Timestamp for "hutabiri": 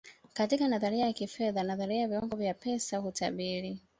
2.97-3.79